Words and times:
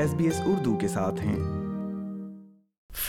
S 0.00 0.14
B 0.14 0.24
S 0.24 0.40
Urdu 0.46 0.76
کے 0.76 0.88
ساتھ 0.88 1.20
ہیں۔ 1.20 1.59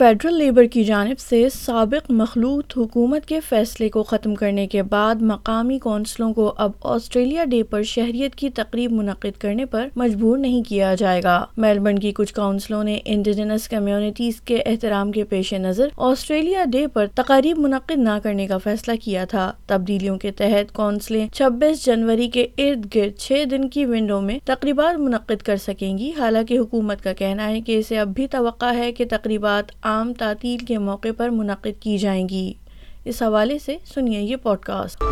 فیڈرل 0.02 0.38
لیبر 0.38 0.64
کی 0.64 0.84
جانب 0.84 1.20
سے 1.20 1.48
سابق 1.54 2.12
مخلوط 2.12 2.78
حکومت 2.78 3.26
کے 3.26 3.40
فیصلے 3.40 3.90
کو 3.90 4.04
ختم 4.04 4.36
کرنے 4.36 4.68
کے 4.68 4.84
بعد 4.84 5.16
مقامی 5.22 5.80
کونسلوں 5.80 6.34
کو 6.34 6.54
اب 6.58 6.72
آسٹریلیا 6.84 7.46
ڈے 7.46 7.64
پر 7.64 7.84
شہریت 7.84 8.36
کی 8.36 8.50
تقریب 8.50 8.92
منعقد 8.92 9.40
کرنے 9.40 9.66
پر 9.66 9.88
مجبور 9.96 10.38
نہیں 10.38 10.64
کیا 10.64 10.96
جائے 10.96 11.24
گا۔ 11.24 11.46
میلبرن 11.58 12.00
کی 12.00 12.12
کچھ 12.12 12.34
کونسلوں 12.34 12.84
نے 12.84 13.00
انڈیجنس 13.06 13.68
کمیونٹیز 13.68 14.42
کے 14.42 14.64
احترام 14.66 15.12
کے 15.12 15.24
پیش 15.24 15.54
نظر 15.54 15.88
آسٹریلیا 15.98 16.66
ڈے 16.66 16.88
پر 16.88 17.06
تقریب 17.16 17.60
منعقد 17.60 17.98
نہ 17.98 18.18
کرنے 18.24 18.48
کا 18.48 18.58
فیصلہ 18.58 18.94
کیا 19.02 19.26
تھا۔ 19.26 19.54
تبدیلیوں 19.68 20.18
کے 20.18 20.32
تحت 20.32 20.74
کونسلیں 20.74 21.28
چھبیس 21.28 21.86
جنوری 21.86 22.28
کے 22.28 22.48
ارد 22.58 22.96
گرد 22.96 23.20
چھ 23.20 23.44
دن 23.52 23.70
کی 23.70 23.86
ونڈو 23.86 24.22
میں 24.22 24.40
تقریبات 24.46 25.00
منعقد 25.00 25.42
کر 25.42 25.58
سکیں 25.58 25.98
گی۔ 25.98 26.12
حالانکہ 26.18 26.58
حکومت 26.58 27.02
کا 27.02 27.14
کہنا 27.14 27.48
ہے 27.48 27.62
کہ 27.62 27.80
اسے 27.80 28.00
اب 28.00 28.08
بھی 28.16 28.28
توقع 28.28 28.74
ہے 28.74 28.92
کہ 28.92 29.06
تقریبات 29.10 29.86
عام 29.92 30.14
تعطیل 30.14 30.66
کے 30.66 30.78
موقع 30.78 31.08
پر 31.18 31.30
منعقد 31.30 31.82
کی 31.82 31.98
جائیں 31.98 32.30
گی۔ 32.30 32.54
اس 33.06 33.22
حوالے 33.22 33.60
سے 33.60 33.78
سنیے 33.86 34.22
یہ 34.22 34.36
پوڈ 34.36 34.60
کاسٹ 34.60 35.04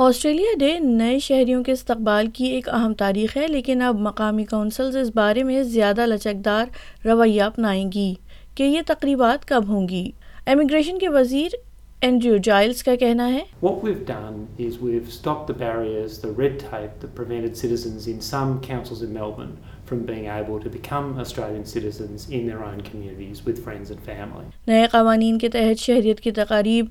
آسٹریلیا 0.00 0.50
ڈے 0.58 0.68
نئے 0.78 1.18
شہریوں 1.18 1.62
کے 1.64 1.72
استقبال 1.72 2.26
کی 2.34 2.44
ایک 2.44 2.68
اہم 2.68 2.92
تاریخ 2.98 3.36
ہے 3.36 3.46
لیکن 3.46 3.82
اب 3.82 3.98
مقامی 4.00 4.44
کونسلز 4.44 4.96
اس 4.96 5.10
بارے 5.14 5.42
میں 5.42 5.62
زیادہ 5.62 6.06
لچکدار 6.06 6.66
رویہ 7.06 7.42
اپنائیں 7.42 7.90
گی 7.92 8.14
کہ 8.54 8.62
یہ 8.62 8.82
تقریبات 8.86 9.44
کب 9.48 9.68
ہوں 9.68 9.88
گی 9.88 10.10
امیگریشن 10.46 10.98
کے 10.98 11.08
وزیر 11.08 11.56
اینڈریو 12.02 12.36
جائلز 12.42 12.82
کا 12.82 12.94
کہنا 12.94 13.28
ہے 13.28 13.42
What 13.62 13.84
we've 13.84 14.06
done 14.06 14.40
is 14.60 14.80
we've 14.80 15.12
stopped 15.12 15.46
the 15.46 15.58
barriers, 15.58 16.18
the 16.18 16.32
red 16.40 16.58
tape 16.62 16.98
that 17.00 17.14
prevented 17.14 17.56
citizens 17.56 18.08
in 18.08 18.26
some 18.30 18.58
councils 18.62 19.06
in 19.08 19.14
Melbourne 19.14 19.54
from 19.84 20.04
being 20.06 20.26
able 20.32 20.60
to 20.60 20.76
become 20.78 21.14
Australian 21.20 21.64
citizens 21.68 22.28
in 22.30 22.50
their 22.50 22.64
own 22.64 22.82
communities 22.82 23.46
with 23.46 23.64
friends 23.64 23.96
and 23.96 24.06
family. 24.08 24.50
نئے 24.66 24.86
قوانین 24.92 25.38
کے 25.38 25.48
تحت 25.50 25.80
شہریت 25.80 26.20
کی 26.20 26.30
تقاریب 26.34 26.86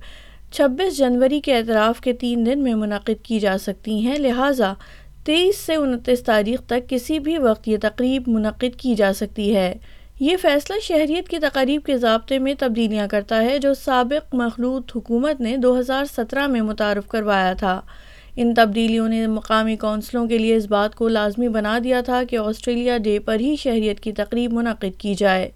چھبیس 0.52 0.98
جنوری 0.98 1.40
کے 1.42 1.58
اعتراف 1.58 2.02
کے 2.02 2.14
تین 2.14 2.46
دن 2.46 2.64
میں 2.64 2.74
منعقد 2.74 3.24
کی 3.24 3.40
جا 3.40 3.58
سکتی 3.58 4.00
ہیں، 4.08 4.18
لہٰذا 4.18 4.74
تیئیس 5.24 5.58
سے 5.58 5.76
انتیس 5.76 6.24
تاریخ 6.24 6.62
تک 6.66 6.90
کسی 6.90 7.20
بھی 7.20 7.38
وقت 7.38 7.68
یہ 7.68 7.78
تقریب 7.82 8.24
منعقد 8.28 8.80
کی 8.80 8.96
جا 8.96 9.14
سکتی 9.14 9.56
ہے۔ 9.56 9.74
یہ 10.20 10.38
فیصلہ 10.42 10.76
شہریت 10.84 11.30
کی 11.30 11.38
تقریب 11.38 11.86
کے 11.86 11.98
ضابطے 11.98 12.40
میں 12.40 12.54
تبدیلیاں 12.60 13.08
کرتا 13.08 13.42
ہے، 13.42 13.60
جو 13.60 13.74
سابق 13.74 14.36
مخلوط 14.36 14.92
حکومت 14.96 15.42
نے 15.42 15.58
دو 15.58 15.80
ہزار 15.80 16.06
سترہ 16.18 16.48
میں 16.48 16.62
متعارف 16.62 17.08
کروایا 17.08 17.54
تھا۔ 17.54 17.82
ان 18.36 18.54
تبدیلیوں 18.54 19.10
نے 19.10 19.28
مقامی 19.28 19.76
کونسلوں 19.76 20.28
کے 20.28 20.38
لیے 20.38 20.56
اس 20.56 20.66
بات 20.66 20.96
کو 20.96 21.08
لازمی 21.08 21.48
بنا 21.48 21.80
دیا 21.84 22.02
تھا 22.02 22.22
کہ 22.30 22.36
آسٹریلیا 22.36 22.98
ڈے 22.98 23.20
پر 23.20 23.40
ہی 23.40 23.56
شہریت 23.56 24.00
کی 24.00 24.12
تقریب 24.12 24.54
منعقد 24.54 25.00
کی 25.00 25.16
جائے۔ 25.16 25.52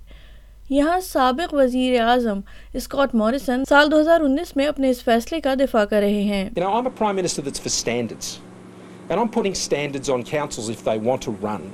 یہاں 0.69 0.99
سابق 1.03 1.53
وزیر 1.53 1.99
اعظم 2.01 2.39
اسکاٹ 2.73 3.13
موریسن 3.15 3.63
سال 3.69 3.91
دو 3.91 3.99
ہزار 3.99 4.21
انیس 4.21 4.55
میں 4.55 4.67
اپنے 4.67 4.89
اس 4.89 5.03
فیصلے 5.03 5.39
کا 5.41 5.53
دفاع 5.59 5.83
کر 5.85 5.99
رہے 6.01 6.21
ہیں 6.23 6.43
You 6.55 6.63
know, 6.63 6.73
I'm 6.79 6.87
a 6.87 6.95
Prime 6.99 7.15
Minister 7.15 7.41
that's 7.47 7.63
for 7.65 7.73
standards. 7.77 8.39
And 9.09 9.19
I'm 9.19 9.29
putting 9.29 9.55
standards 9.61 10.09
on 10.09 10.23
councils 10.29 10.69
if 10.69 10.83
they 10.85 10.97
want 11.07 11.21
to 11.23 11.31
run 11.47 11.65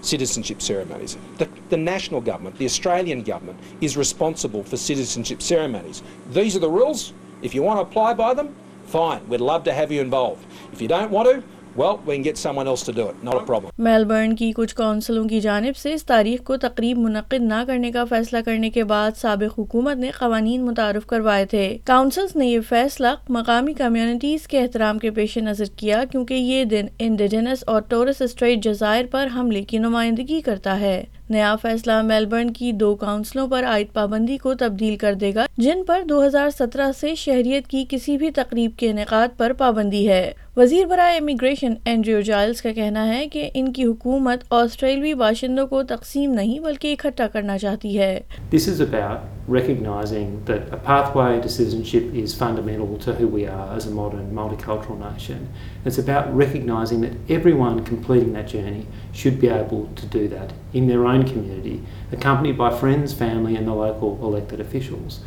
citizenship 0.00 0.60
ceremonies. 0.60 1.16
The, 1.38 1.48
the 1.70 1.76
national 1.76 2.20
government, 2.20 2.58
the 2.58 2.64
Australian 2.64 3.22
government, 3.22 3.58
is 3.80 3.96
responsible 3.96 4.64
for 4.64 4.76
citizenship 4.76 5.42
ceremonies. 5.42 6.02
These 6.32 6.56
are 6.56 6.64
the 6.66 6.70
rules. 6.70 7.12
If 7.40 7.54
you 7.54 7.62
want 7.62 7.78
to 7.78 7.82
apply 7.82 8.14
by 8.14 8.34
them, 8.34 8.54
fine. 8.86 9.28
We'd 9.28 9.40
love 9.40 9.62
to 9.64 9.72
have 9.72 9.92
you 9.92 10.00
involved. 10.00 10.44
If 10.72 10.82
you 10.82 10.88
don't 10.88 11.12
want 11.12 11.28
to, 11.28 11.42
well, 11.76 11.98
we 11.98 12.14
can 12.14 12.22
get 12.22 12.38
someone 12.38 12.66
else 12.66 12.82
to 12.82 12.92
do 12.92 13.06
it. 13.08 13.22
Not 13.22 13.36
a 13.36 13.44
problem. 13.46 13.70
Melbourne 13.78 14.34
کی 14.36 14.52
کچھ 14.56 14.74
کونسلوں 14.74 15.24
کی 15.28 15.40
جانب 15.40 15.76
سے 15.76 15.92
اس 15.94 16.04
تاریخ 16.06 16.42
کو 16.44 16.56
تقریب 16.56 16.98
منعقد 16.98 17.42
نہ 17.42 17.62
کرنے 17.66 17.90
کا 17.92 18.04
فیصلہ 18.04 18.38
کرنے 18.44 18.70
کے 18.70 18.84
بعد 18.84 19.16
سابق 19.16 19.58
حکومت 19.58 19.96
نے 19.96 20.10
قوانین 20.10 20.64
متعارف 20.64 21.06
کروائے 21.06 21.46
تھے 21.46 21.66
کاؤنسلز 21.84 22.36
نے 22.36 22.46
یہ 22.46 22.60
فیصلہ 22.68 23.14
مقامی 23.28 23.74
کمیونٹیز 23.74 24.46
کے 24.48 24.60
احترام 24.60 24.98
کے 24.98 25.10
پیش 25.10 25.36
نظر 25.38 25.72
کیا 25.76 26.02
کیونکہ 26.10 26.34
یہ 26.34 26.64
دن 26.64 26.86
انڈیجنس 26.98 27.64
اور 27.66 27.80
ٹورس 27.88 28.22
اسٹریٹ 28.22 28.64
جزائر 28.64 29.06
پر 29.10 29.28
حملے 29.36 29.62
کی 29.62 29.78
نمائندگی 29.78 30.40
کرتا 30.40 30.78
ہے 30.80 31.02
نیا 31.30 31.54
فیصلہ 31.62 32.00
میلبرن 32.02 32.50
کی 32.52 32.70
دو 32.72 32.94
کاؤنسلوں 32.94 33.46
پر 33.48 33.64
عائد 33.64 33.92
پابندی 33.92 34.36
کو 34.38 34.54
تبدیل 34.54 34.96
کر 34.96 35.14
دے 35.14 35.34
گا، 35.34 35.44
جن 35.58 35.82
پر 35.86 36.02
دو 36.08 36.24
ہزار 36.26 36.50
سترہ 36.50 36.90
سے 37.00 37.14
شہریت 37.14 37.66
کی 37.66 37.84
کسی 37.88 38.16
بھی 38.18 38.30
تقریب 38.30 38.70
کے 38.76 38.90
انعقاد 38.90 39.36
پر 39.36 39.52
پابندی 39.58 40.08
ہے 40.08 40.32
وزیر 40.56 40.86
برائے 40.86 41.18
امیگریشن 41.18 41.74
اینڈریو 41.84 42.20
جائلز 42.20 42.60
کا 42.62 42.72
کہنا 42.72 43.06
ہے 43.08 43.26
کہ 43.32 43.48
ان 43.54 43.72
کی 43.72 43.84
حکومت 43.84 44.44
آسٹریلوی 44.50 45.12
باشندوں 45.22 45.66
کو 45.66 45.82
تقسیم 45.88 46.32
نہیں 46.34 46.58
بلکہ 46.60 46.92
اکٹھا 46.92 47.26
کرنا 47.32 47.58
چاہتی 47.58 47.98
ہے 47.98 48.18
This 48.50 48.66
is 48.72 48.80
about 48.80 49.52
recognising 49.54 50.34
that 50.48 50.74
a 50.76 50.80
pathway 50.88 51.40
to 51.44 51.52
citizenship 51.54 52.10
is 52.22 52.34
fundamental 52.42 52.98
to 53.04 53.14
who 53.20 53.28
we 53.36 53.46
are 53.52 53.68
as 53.76 53.86
a 53.86 53.94
modern 54.00 54.28
multicultural 54.40 54.98
nation. 55.04 55.46
It's 55.86 56.02
about 56.02 56.34
recognising 56.42 57.06
that 57.06 57.32
everyone 57.38 57.80
completing 57.88 58.36
that 58.38 58.52
journey 58.54 58.84
should 59.22 59.40
be 59.46 59.50
able 59.60 59.88
to 60.02 60.12
do 60.18 60.28
that 60.34 60.52
in 60.74 60.86
their 60.86 61.06
own 61.06 61.24
community, 61.24 61.80
accompanied 62.12 62.58
by 62.58 62.70
friends, 62.82 63.14
family 63.14 63.56
and 63.56 63.66
the 63.66 63.74
local 63.74 64.18
elected 64.22 64.60
officials. 64.60 65.20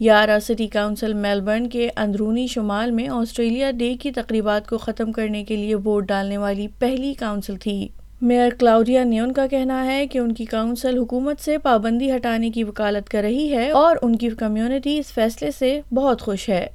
Yarra 0.00 0.38
city 0.38 0.66
council 0.66 1.12
Melbourne 1.14 1.68
کے 1.68 1.88
اندرونی 1.96 2.46
شمال 2.46 2.90
میں 2.90 3.08
Australia 3.08 3.70
day 3.70 3.94
کی 3.94 4.10
تقریبات 4.10 4.68
کو 4.68 4.78
ختم 4.78 5.12
کرنے 5.12 5.44
کے 5.44 5.56
لیے 5.56 5.74
ووٹ 5.74 6.06
ڈالنے 6.08 6.38
والی 6.38 6.66
پہلی 6.78 7.12
کاؤنسل 7.14 7.56
تھی 7.56 7.88
میئر 8.22 8.50
کلاوڈیا 8.58 9.04
نیون 9.04 9.32
کا 9.32 9.46
کہنا 9.46 9.86
ہے 9.86 10.06
کہ 10.06 10.18
ان 10.18 10.34
کی 10.34 10.44
کاؤنسل 10.44 10.98
حکومت 10.98 11.40
سے 11.40 11.58
پابندی 11.58 12.16
ہٹانے 12.16 12.50
کی 12.50 12.64
وکالت 12.64 13.08
کر 13.08 13.22
رہی 13.22 13.54
ہے 13.54 13.70
اور 13.70 13.96
ان 14.02 14.16
کی 14.16 14.30
کمیونٹی 14.30 14.98
اس 14.98 15.12
فیصلے 15.12 15.50
سے 15.50 15.80
بہت 15.94 16.22
خوش 16.22 16.48
ہے۔ 16.48 16.66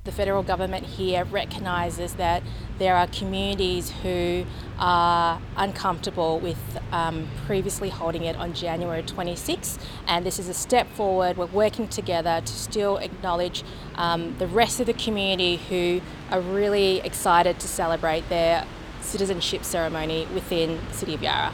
Citizenship 19.13 19.63
ceremony 19.75 20.22
within 20.35 20.75
City 21.00 21.16
of 21.16 21.23
Yarra. 21.23 21.51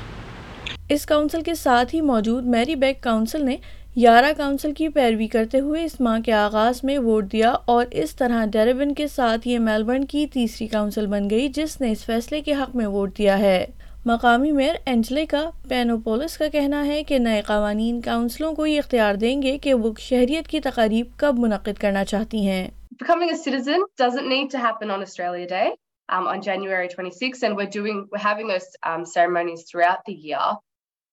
us 0.90 1.06
council 1.06 1.42
کے 1.42 1.54
ساتھ 1.54 1.96
ہی 1.96 2.02
موجود 2.02 2.46
میری 2.46 2.76
بیک 2.76 3.04
کونسل 3.04 3.46
نے 3.46 3.58
یارہ 3.96 4.26
کونسل 4.38 4.74
کی 4.74 4.90
پیروی 4.90 5.28
کرتے 5.28 5.60
ہوئے 5.60 5.84
اس 5.84 6.02
ماہ 6.02 6.20
کے 6.20 6.34
آغاز 6.34 6.80
میں 6.84 6.98
ووٹ 6.98 7.32
دیا 7.32 7.52
اور 7.52 7.86
اس 7.92 8.16
طرح 8.16 8.46
ڈیریبن 8.46 8.94
کے 8.94 9.08
ساتھ 9.08 9.48
یہ 9.48 9.60
میلبرن 9.60 10.06
کی 10.06 10.28
تیسری 10.28 10.68
کونسل 10.68 11.08
بن 11.08 11.30
گئی 11.30 11.48
جس 11.48 11.82
نے 11.82 11.92
اس 11.92 12.06
فیصلے 12.06 12.42
کے 12.42 12.54
حق 12.54 12.76
میں 12.76 12.86
ووٹ 12.86 13.18
دیا 13.18 13.40
ہے۔ 13.40 13.66
مقامی 14.06 14.52
میئر 14.52 14.76
اینجلے 14.86 15.26
کا 15.26 15.50
پینوپولس 15.68 16.38
کا 16.38 16.48
کہنا 16.48 16.86
ہے 16.86 17.04
کہ 17.04 17.18
نئے 17.18 17.42
قوانین 17.42 18.02
کونسلوں 18.02 18.54
کو 18.54 18.66
یہ 18.66 18.80
اختیار 18.80 19.16
دیں 19.16 19.42
گے 19.42 19.58
کہ 19.58 19.74
وہ 19.74 19.94
شہریت 20.00 20.48
کی 20.48 20.60
تقاریب 20.60 21.06
کب 21.18 21.40
منعقد 21.40 21.80
کرنا 21.80 22.06
چاہتی 22.06 22.48
ہیں۔ 22.48 22.68
Becoming 23.04 23.32
a 23.32 23.38
citizen 23.38 23.80
doesn't 24.04 24.28
need 24.28 24.48
to 24.56 24.64
happen 24.64 24.92
on 24.92 25.00
Australia 25.00 25.48
Day. 25.52 25.70
Um, 26.10 26.28
on 26.28 26.42
January 26.42 26.88
26, 26.88 27.44
and 27.44 27.56
we're 27.56 27.68
doing 27.68 28.08
we're 28.12 28.18
having 28.18 28.48
those 28.48 28.68
um, 28.84 29.06
ceremonies 29.06 29.66
throughout 29.70 30.00
the 30.06 30.14
year. 30.14 30.56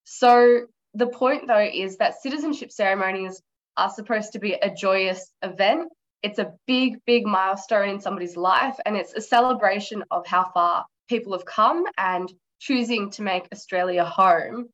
So 0.05 0.67
the 0.95 1.07
point 1.07 1.47
though 1.47 1.69
is 1.73 1.99
that 1.99 2.21
citizenship 2.21 2.73
ceremonies 2.73 3.41
are 3.77 3.91
supposed 3.91 4.33
to 4.33 4.39
be 4.39 4.55
a 4.55 4.75
joyous 4.75 5.31
event. 5.43 5.91
It's 6.23 6.39
a 6.39 6.53
big, 6.67 6.99
big 7.07 7.25
milestone 7.25 7.89
in 7.89 8.01
somebody's 8.01 8.37
life, 8.37 8.77
and 8.85 8.97
it's 8.97 9.15
a 9.15 9.21
celebration 9.21 10.05
of 10.11 10.27
how 10.27 10.51
far 10.53 10.85
people 11.09 11.33
have 11.33 11.47
come 11.47 11.85
and 11.97 12.31
choosing 12.59 13.11
to 13.13 13.23
make 13.23 13.49
Australia 13.53 14.05
home. 14.05 14.69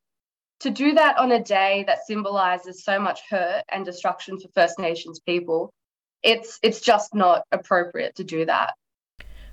To 0.61 0.71
do 0.71 0.93
that 0.93 1.19
on 1.19 1.31
a 1.31 1.43
day 1.43 1.83
that 1.87 2.05
symbolises 2.05 2.83
so 2.83 2.99
much 2.99 3.21
hurt 3.29 3.63
and 3.71 3.85
destruction 3.85 4.39
for 4.39 4.47
First 4.55 4.79
Nations 4.79 5.19
people, 5.19 5.71
it's 6.23 6.59
it's 6.63 6.81
just 6.81 7.13
not 7.13 7.43
appropriate 7.51 8.15
to 8.15 8.23
do 8.23 8.45
that. 8.45 8.73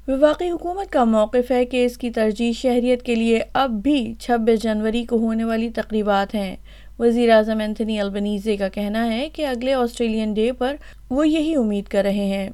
وفاقی 0.09 0.51
حکومت 0.51 0.93
کا 0.93 1.05
موقف 1.05 1.51
ہے 1.51 1.65
کہ 1.65 1.85
اس 1.85 1.97
کی 1.97 2.11
ترجیح 2.11 2.53
شہریت 2.53 3.03
کے 3.03 3.15
لیے 3.15 3.43
اب 3.53 3.71
بھی 3.71 4.15
چھبیس 4.21 4.63
جنوری 4.63 5.05
کو 5.05 5.17
ہونے 5.17 5.45
والی 5.45 5.71
تقریبات 5.71 6.35
ہیں۔ 6.35 6.57
وزیر 6.99 7.31
اعظم 7.31 7.61
کا 8.57 8.69
کہنا 8.69 9.13
ہے 9.13 9.29
کہ 9.29 9.47
اگلے 9.47 9.75
آسٹریلین 9.75 10.35
ڈے 10.35 10.53
پر 10.53 10.77
وہ 11.11 11.29
یہی 11.29 11.55
امید 11.57 11.85
کر 11.89 12.03
رہے 12.03 12.25
ہیں۔ 12.25 12.51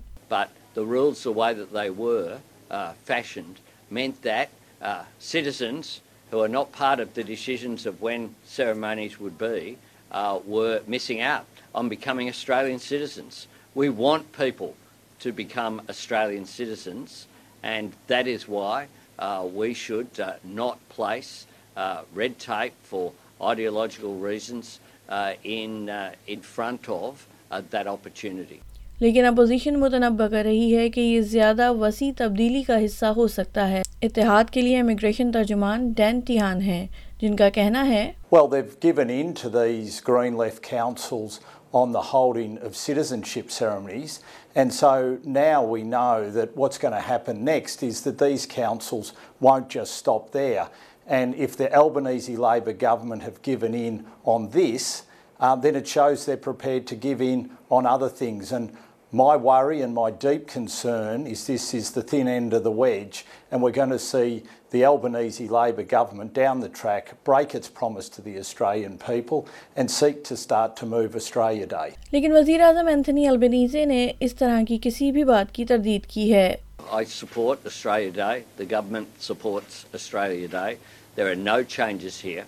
And 17.62 17.93
that 18.07 18.27
is 18.27 18.49
why 18.49 18.87
uh, 19.19 19.47
we 19.55 19.75
should 19.75 20.21
uh, 20.21 20.33
not 20.45 20.79
place 20.89 21.47
uh, 21.77 22.03
red 22.15 22.39
tape 22.39 22.75
for 22.83 23.12
ideological 23.43 24.17
reasons 24.17 24.81
uh, 25.09 25.35
in, 25.45 25.89
uh, 25.91 26.12
in 26.27 26.41
front 26.41 26.89
of 26.89 27.27
uh, 27.51 27.62
that 27.71 27.87
opportunity. 27.87 28.61
لیکن 29.01 29.25
اپوزیشن 29.25 29.79
متنبع 29.81 30.27
کر 30.29 30.45
رہی 30.45 30.77
ہے 30.77 30.89
کہ 30.91 31.01
یہ 31.01 31.21
زیادہ 31.21 31.71
وسیع 31.79 32.11
تبدیلی 32.17 32.62
کا 32.62 32.85
حصہ 32.85 33.07
ہو 33.17 33.27
سکتا 33.29 33.69
ہے 33.71 33.83
اتحاد 34.03 34.51
کے 34.53 34.61
لیے 34.61 34.81
امیگریشن 34.81 35.31
ترجمان 35.33 35.89
ڈین 35.97 36.21
تیہان 36.21 36.61
ہیں 36.62 36.87
جن 37.21 37.37
کا 37.37 37.49
کہنا 37.55 37.87
ہے 37.87 38.11
Well, 38.31 38.49
they've 38.49 38.77
given 38.81 39.11
in 39.11 39.33
to 39.43 39.51
these 39.57 40.01
Green 40.11 40.37
Left 40.37 40.62
councils 40.62 41.41
on 41.72 41.93
the 41.93 42.00
holding 42.00 42.58
of 42.58 42.76
citizenship 42.76 43.50
ceremonies. 43.50 44.20
And 44.55 44.72
so 44.72 45.19
now 45.25 45.62
we 45.62 45.82
know 45.82 46.31
that 46.31 46.56
what's 46.56 46.78
going 46.78 46.94
to 46.94 47.00
happen 47.00 47.44
next 47.44 47.82
is 47.82 48.02
that 48.02 48.19
these 48.19 48.46
councils 48.46 49.12
won't 49.38 49.69
just 49.69 49.94
stop 49.94 50.32
there. 50.32 50.69
And 51.06 51.34
if 51.34 51.56
the 51.56 51.72
Albanese 51.75 52.37
Labor 52.37 52.72
government 52.72 53.22
have 53.22 53.43
given 53.43 53.75
in 53.75 54.06
on 54.25 54.50
this, 54.50 55.05
um, 55.38 55.61
then 55.61 55.75
it 55.75 55.87
shows 55.87 56.26
they're 56.26 56.37
prepared 56.37 56.87
to 56.88 56.96
give 56.96 57.22
in 57.22 57.56
on 57.70 57.87
other 57.87 58.08
things. 58.08 58.52
And 58.52 58.76
my 59.12 59.37
worry 59.37 59.81
and 59.81 59.93
my 59.93 60.11
deep 60.11 60.47
concern 60.47 61.27
is 61.27 61.47
this 61.47 61.75
is 61.75 61.91
the 61.93 62.03
thin 62.03 62.29
end 62.29 62.53
of 62.53 62.62
the 62.62 62.71
wedge, 62.71 63.27
and 63.51 63.61
we're 63.61 63.73
going 63.73 63.91
to 63.91 63.99
see 63.99 64.45
the 64.71 64.85
Albanese 64.85 65.49
Labor 65.49 65.83
government 65.83 66.33
down 66.33 66.61
the 66.61 66.69
track 66.69 67.15
break 67.25 67.55
its 67.55 67.69
promise 67.69 68.09
to 68.09 68.23
the 68.23 68.39
Australian 68.39 68.99
people 68.99 69.49
and 69.75 69.91
seek 69.91 70.23
to 70.25 70.37
start 70.37 70.77
to 70.77 70.87
move 70.87 71.17
Australia 71.17 71.67
Day. 71.67 71.95
لیکن 72.12 72.33
وزیر 72.33 72.61
اعظم 72.61 72.87
Anthony 72.89 73.27
البنیزے 73.29 73.85
نے 73.85 74.12
اس 74.21 74.35
طرح 74.39 74.62
کی 74.69 74.79
کسی 74.83 75.11
بھی 75.12 75.25
بات 75.25 75.53
کی 75.55 75.65
تردید 75.65 76.07
کی 76.07 76.33
ہے 76.33 76.55
I 76.91 77.05
support 77.05 77.67
Australia 77.67 78.12
Day. 78.12 78.45
The 78.57 78.65
government 78.65 79.21
supports 79.21 79.85
Australia 79.95 80.49
Day. 80.49 80.79
There 81.17 81.29
are 81.33 81.41
no 81.41 81.62
changes 81.62 82.21
here. 82.21 82.47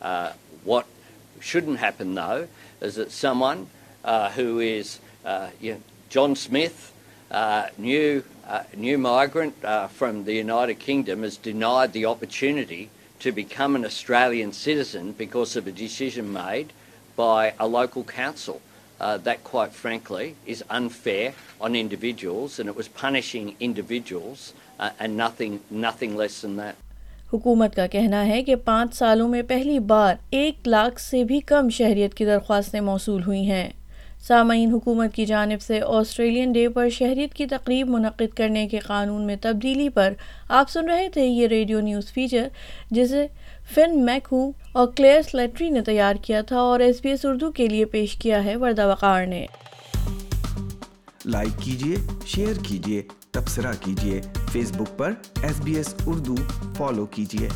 Uh, 0.00 0.32
what 0.64 0.86
shouldn't 1.40 1.78
happen, 1.78 2.14
though, 2.14 2.46
is 2.80 2.96
that 2.96 3.12
someone 3.12 3.66
uh, 4.04 4.30
who 4.30 4.58
is 4.58 4.98
uh, 5.24 5.48
you 5.60 5.74
know, 5.74 5.80
John 6.14 6.36
Smith, 6.36 6.92
uh, 7.28 7.70
new, 7.76 8.22
uh, 8.46 8.62
new 8.76 8.98
migrant 8.98 9.56
uh, 9.64 9.88
from 9.88 10.22
the 10.22 10.34
United 10.34 10.78
Kingdom, 10.78 11.24
is 11.24 11.36
denied 11.36 11.92
the 11.92 12.06
opportunity 12.06 12.88
to 13.18 13.32
become 13.32 13.74
an 13.74 13.84
Australian 13.84 14.52
citizen 14.52 15.10
because 15.18 15.56
of 15.56 15.66
a 15.66 15.72
decision 15.72 16.32
made 16.32 16.72
by 17.16 17.54
a 17.58 17.66
local 17.66 18.04
council. 18.04 18.60
Uh, 19.00 19.16
that, 19.16 19.42
quite 19.42 19.72
frankly, 19.72 20.36
is 20.46 20.62
unfair 20.70 21.34
on 21.60 21.74
individuals, 21.74 22.60
and 22.60 22.68
it 22.68 22.76
was 22.76 22.86
punishing 22.86 23.56
individuals 23.58 24.52
uh, 24.78 24.90
and 25.00 25.16
nothing, 25.16 25.62
nothing 25.68 26.14
less 26.14 26.40
than 26.42 26.56
that. 26.62 26.76
حکومت 27.32 27.74
کا 27.76 27.86
کہنا 27.92 28.26
ہے 28.26 28.42
کہ 28.42 28.56
پانچ 28.64 28.94
سالوں 28.94 29.28
میں 29.28 29.42
پہلی 29.48 29.78
بار 29.92 30.14
ایک 30.30 30.68
لاکھ 30.68 31.00
سے 31.00 31.24
بھی 31.24 31.40
کم 31.46 31.68
شہریت 31.78 32.14
کی 32.14 32.24
درخواستیں 32.24 32.80
موصول 32.80 33.22
ہوئی 33.22 33.50
ہیں 33.50 33.70
سامعین 34.28 34.70
حکومت 34.72 35.14
کی 35.14 35.26
جانب 35.26 35.62
سے 35.62 35.80
آسٹریلین 35.80 36.52
ڈے 36.52 36.68
پر 36.68 36.88
شہریت 36.88 37.34
کی 37.34 37.46
تقریب 37.46 37.88
منعقد 37.88 38.36
کرنے 38.36 38.68
کے 38.68 38.78
قانون 38.78 39.26
میں 39.26 39.36
تبدیلی 39.40 39.88
پر 39.88 40.12
آپ 40.48 40.70
سن 40.70 40.88
رہے 40.88 41.08
تھے 41.08 41.26
یہ 41.26 41.46
ریڈیو 41.46 41.80
نیوز 41.80 42.12
فیچر، 42.12 42.48
جسے 42.90 43.26
فن 43.74 44.04
میکو 44.04 44.52
اور 44.72 44.88
کلیئر 44.96 45.22
سلیٹری 45.22 45.70
نے 45.70 45.80
تیار 45.80 46.14
کیا 46.22 46.40
تھا 46.40 46.58
اور 46.58 46.80
ایس 46.80 47.00
بی 47.02 47.10
ایس 47.10 47.24
اردو 47.24 47.50
کے 47.52 47.66
لیے 47.66 47.84
پیش 47.84 48.14
کیا 48.14 48.44
ہے 48.44 48.56
وردہ 48.56 48.86
وقار 48.86 49.26
نے۔ 49.26 49.46
لائک 51.24 51.62
کیجیے 51.62 51.96
شیئر 52.26 52.54
کیجیے 52.68 53.02
تبصرہ 53.30 53.72
کیجیے 53.80 54.20
فیس 54.52 54.72
بک 54.72 54.98
پر 54.98 55.12
S 55.42 55.60
B 55.60 55.74
S 55.74 55.94
Urdu 56.06 56.34
follow 56.76 57.06
کیجیے 57.06 57.48